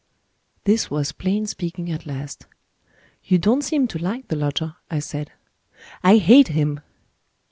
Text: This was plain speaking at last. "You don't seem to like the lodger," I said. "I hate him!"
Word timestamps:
This 0.63 0.89
was 0.89 1.11
plain 1.11 1.45
speaking 1.45 1.91
at 1.91 2.07
last. 2.07 2.47
"You 3.23 3.37
don't 3.37 3.61
seem 3.61 3.87
to 3.89 3.99
like 3.99 4.29
the 4.29 4.35
lodger," 4.35 4.75
I 4.89 4.97
said. 4.97 5.31
"I 6.03 6.17
hate 6.17 6.47
him!" 6.47 6.79